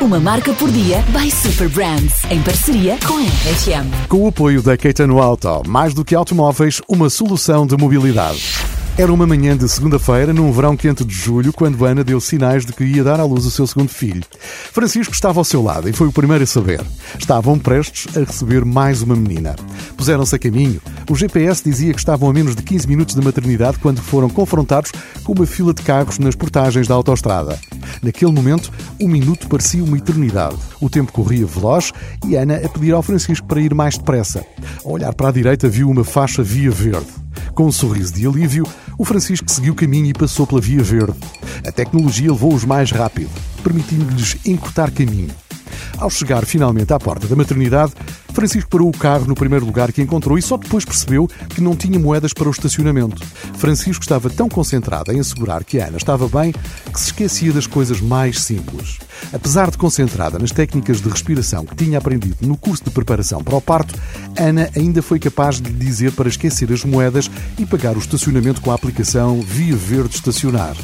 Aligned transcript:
Uma 0.00 0.20
marca 0.20 0.52
por 0.54 0.70
dia 0.70 1.02
by 1.08 1.28
Super 1.28 1.68
Brands, 1.70 2.22
em 2.30 2.40
parceria 2.40 2.96
com 3.04 3.14
a 3.14 3.20
RFM. 3.20 4.06
Com 4.08 4.22
o 4.22 4.28
apoio 4.28 4.62
da 4.62 4.76
Caetano 4.76 5.20
Auto, 5.20 5.62
mais 5.66 5.92
do 5.92 6.04
que 6.04 6.14
automóveis, 6.14 6.80
uma 6.88 7.10
solução 7.10 7.66
de 7.66 7.76
mobilidade. 7.76 8.54
Era 8.96 9.12
uma 9.12 9.26
manhã 9.26 9.56
de 9.56 9.68
segunda-feira, 9.68 10.32
num 10.32 10.52
verão 10.52 10.76
quente 10.76 11.04
de 11.04 11.12
julho, 11.12 11.52
quando 11.52 11.84
Ana 11.84 12.04
deu 12.04 12.20
sinais 12.20 12.64
de 12.64 12.72
que 12.72 12.84
ia 12.84 13.02
dar 13.02 13.18
à 13.18 13.24
luz 13.24 13.44
o 13.44 13.50
seu 13.50 13.66
segundo 13.66 13.88
filho. 13.88 14.22
Francisco 14.72 15.12
estava 15.12 15.40
ao 15.40 15.44
seu 15.44 15.62
lado 15.62 15.88
e 15.88 15.92
foi 15.92 16.06
o 16.06 16.12
primeiro 16.12 16.44
a 16.44 16.46
saber. 16.46 16.80
Estavam 17.18 17.58
prestes 17.58 18.16
a 18.16 18.20
receber 18.20 18.64
mais 18.64 19.02
uma 19.02 19.16
menina. 19.16 19.56
Puseram-se 19.96 20.34
a 20.34 20.38
caminho. 20.38 20.80
O 21.08 21.14
GPS 21.14 21.64
dizia 21.64 21.94
que 21.94 21.98
estavam 21.98 22.28
a 22.28 22.32
menos 22.34 22.54
de 22.54 22.62
15 22.62 22.86
minutos 22.86 23.14
da 23.14 23.22
maternidade 23.22 23.78
quando 23.78 24.02
foram 24.02 24.28
confrontados 24.28 24.92
com 25.24 25.32
uma 25.32 25.46
fila 25.46 25.72
de 25.72 25.82
carros 25.82 26.18
nas 26.18 26.34
portagens 26.34 26.86
da 26.86 26.94
autoestrada. 26.94 27.58
Naquele 28.02 28.30
momento, 28.30 28.70
um 29.00 29.08
minuto 29.08 29.48
parecia 29.48 29.82
uma 29.82 29.96
eternidade. 29.96 30.56
O 30.80 30.90
tempo 30.90 31.10
corria 31.10 31.46
veloz 31.46 31.92
e 32.26 32.36
Ana 32.36 32.56
a 32.56 32.68
pedir 32.68 32.92
ao 32.92 33.02
Francisco 33.02 33.46
para 33.46 33.60
ir 33.60 33.74
mais 33.74 33.96
depressa. 33.96 34.44
Ao 34.84 34.92
olhar 34.92 35.14
para 35.14 35.30
a 35.30 35.32
direita, 35.32 35.66
viu 35.66 35.88
uma 35.88 36.04
faixa 36.04 36.42
via 36.42 36.70
verde. 36.70 37.06
Com 37.54 37.66
um 37.66 37.72
sorriso 37.72 38.12
de 38.12 38.26
alívio, 38.26 38.64
o 38.98 39.04
Francisco 39.04 39.50
seguiu 39.50 39.72
o 39.72 39.76
caminho 39.76 40.06
e 40.06 40.12
passou 40.12 40.46
pela 40.46 40.60
Via 40.60 40.82
Verde. 40.82 41.18
A 41.66 41.72
tecnologia 41.72 42.30
levou-os 42.30 42.64
mais 42.64 42.92
rápido, 42.92 43.30
permitindo-lhes 43.64 44.36
encurtar 44.44 44.90
caminho. 44.90 45.30
Ao 45.96 46.08
chegar 46.08 46.46
finalmente 46.46 46.92
à 46.92 46.98
porta 46.98 47.26
da 47.26 47.34
maternidade, 47.34 47.92
Francisco 48.38 48.70
parou 48.70 48.88
o 48.88 48.96
carro 48.96 49.26
no 49.26 49.34
primeiro 49.34 49.66
lugar 49.66 49.90
que 49.90 50.00
encontrou 50.00 50.38
e 50.38 50.42
só 50.42 50.56
depois 50.56 50.84
percebeu 50.84 51.26
que 51.48 51.60
não 51.60 51.74
tinha 51.74 51.98
moedas 51.98 52.32
para 52.32 52.46
o 52.46 52.52
estacionamento. 52.52 53.20
Francisco 53.56 54.04
estava 54.04 54.30
tão 54.30 54.48
concentrado 54.48 55.10
em 55.10 55.18
assegurar 55.18 55.64
que 55.64 55.78
Ana 55.78 55.96
estava 55.96 56.28
bem 56.28 56.52
que 56.52 57.00
se 57.00 57.06
esquecia 57.06 57.52
das 57.52 57.66
coisas 57.66 58.00
mais 58.00 58.40
simples. 58.40 59.00
Apesar 59.32 59.72
de 59.72 59.76
concentrada 59.76 60.38
nas 60.38 60.52
técnicas 60.52 61.00
de 61.00 61.08
respiração 61.08 61.66
que 61.66 61.74
tinha 61.74 61.98
aprendido 61.98 62.46
no 62.46 62.56
curso 62.56 62.84
de 62.84 62.90
preparação 62.90 63.42
para 63.42 63.56
o 63.56 63.60
parto, 63.60 63.92
Ana 64.38 64.70
ainda 64.76 65.02
foi 65.02 65.18
capaz 65.18 65.60
de 65.60 65.72
lhe 65.72 65.76
dizer 65.76 66.12
para 66.12 66.28
esquecer 66.28 66.72
as 66.72 66.84
moedas 66.84 67.28
e 67.58 67.66
pagar 67.66 67.96
o 67.96 67.98
estacionamento 67.98 68.60
com 68.60 68.70
a 68.70 68.76
aplicação 68.76 69.40
Via 69.42 69.74
Verde 69.74 70.14
Estacionar. 70.14 70.76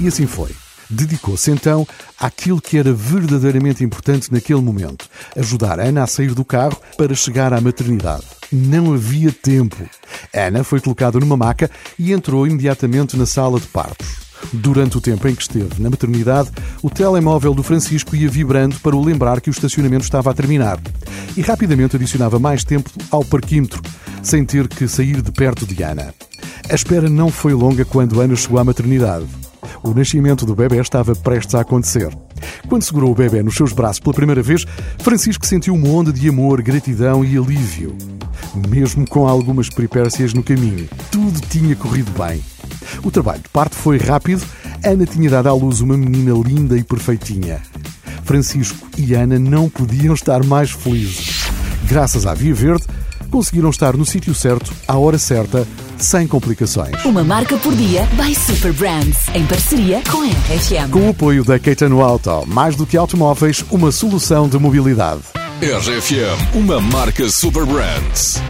E 0.00 0.08
assim 0.08 0.26
foi. 0.26 0.65
Dedicou-se 0.88 1.50
então 1.50 1.86
àquilo 2.18 2.60
que 2.60 2.78
era 2.78 2.92
verdadeiramente 2.92 3.82
importante 3.82 4.32
naquele 4.32 4.60
momento: 4.60 5.08
ajudar 5.36 5.80
Ana 5.80 6.04
a 6.04 6.06
sair 6.06 6.32
do 6.32 6.44
carro 6.44 6.80
para 6.96 7.14
chegar 7.14 7.52
à 7.52 7.60
maternidade. 7.60 8.24
Não 8.52 8.94
havia 8.94 9.32
tempo. 9.32 9.76
Ana 10.32 10.62
foi 10.62 10.80
colocada 10.80 11.18
numa 11.18 11.36
maca 11.36 11.70
e 11.98 12.12
entrou 12.12 12.46
imediatamente 12.46 13.16
na 13.16 13.26
sala 13.26 13.58
de 13.58 13.66
partos. 13.66 14.26
Durante 14.52 14.96
o 14.96 15.00
tempo 15.00 15.26
em 15.26 15.34
que 15.34 15.42
esteve 15.42 15.82
na 15.82 15.90
maternidade, 15.90 16.50
o 16.82 16.90
telemóvel 16.90 17.54
do 17.54 17.62
Francisco 17.62 18.14
ia 18.14 18.28
vibrando 18.28 18.78
para 18.80 18.94
o 18.94 19.04
lembrar 19.04 19.40
que 19.40 19.50
o 19.50 19.52
estacionamento 19.52 20.04
estava 20.04 20.30
a 20.30 20.34
terminar. 20.34 20.78
E 21.36 21.40
rapidamente 21.40 21.96
adicionava 21.96 22.38
mais 22.38 22.62
tempo 22.62 22.90
ao 23.10 23.24
parquímetro, 23.24 23.82
sem 24.22 24.44
ter 24.44 24.68
que 24.68 24.86
sair 24.86 25.20
de 25.20 25.32
perto 25.32 25.66
de 25.66 25.82
Ana. 25.82 26.14
A 26.70 26.74
espera 26.74 27.08
não 27.08 27.30
foi 27.30 27.54
longa 27.54 27.84
quando 27.84 28.20
Ana 28.20 28.36
chegou 28.36 28.58
à 28.58 28.64
maternidade. 28.64 29.26
O 29.86 29.94
nascimento 29.94 30.44
do 30.44 30.56
bebê 30.56 30.80
estava 30.80 31.14
prestes 31.14 31.54
a 31.54 31.60
acontecer. 31.60 32.12
Quando 32.68 32.82
segurou 32.82 33.12
o 33.12 33.14
bebê 33.14 33.40
nos 33.40 33.54
seus 33.54 33.72
braços 33.72 34.00
pela 34.00 34.12
primeira 34.12 34.42
vez, 34.42 34.66
Francisco 34.98 35.46
sentiu 35.46 35.74
uma 35.74 35.88
onda 35.88 36.12
de 36.12 36.28
amor, 36.28 36.60
gratidão 36.60 37.24
e 37.24 37.38
alívio. 37.38 37.96
Mesmo 38.68 39.08
com 39.08 39.28
algumas 39.28 39.70
peripécias 39.70 40.34
no 40.34 40.42
caminho, 40.42 40.88
tudo 41.12 41.40
tinha 41.48 41.76
corrido 41.76 42.10
bem. 42.18 42.42
O 43.04 43.12
trabalho 43.12 43.40
de 43.40 43.48
parto 43.48 43.76
foi 43.76 43.96
rápido. 43.96 44.44
Ana 44.84 45.06
tinha 45.06 45.30
dado 45.30 45.48
à 45.48 45.52
luz 45.52 45.80
uma 45.80 45.96
menina 45.96 46.32
linda 46.32 46.76
e 46.76 46.82
perfeitinha. 46.82 47.62
Francisco 48.24 48.88
e 48.98 49.14
Ana 49.14 49.38
não 49.38 49.70
podiam 49.70 50.14
estar 50.14 50.42
mais 50.42 50.72
felizes. 50.72 51.44
Graças 51.84 52.26
à 52.26 52.34
Via 52.34 52.54
Verde, 52.54 52.84
conseguiram 53.30 53.70
estar 53.70 53.96
no 53.96 54.04
sítio 54.04 54.34
certo, 54.34 54.72
à 54.88 54.98
hora 54.98 55.16
certa, 55.16 55.64
sem 55.98 56.26
complicações. 56.26 57.04
Uma 57.04 57.24
marca 57.24 57.56
por 57.58 57.74
dia 57.74 58.06
by 58.12 58.34
Super 58.34 58.72
Brands, 58.72 59.28
em 59.34 59.46
parceria 59.46 60.02
com 60.10 60.22
a 60.22 60.26
RFM. 60.26 60.90
Com 60.90 61.06
o 61.06 61.10
apoio 61.10 61.44
da 61.44 61.58
Caetano 61.58 62.02
Auto, 62.02 62.44
mais 62.46 62.76
do 62.76 62.86
que 62.86 62.96
automóveis, 62.96 63.64
uma 63.70 63.90
solução 63.92 64.48
de 64.48 64.58
mobilidade. 64.58 65.22
RFM, 65.60 66.54
uma 66.54 66.80
marca 66.80 67.28
Super 67.30 67.64
Brands. 67.64 68.40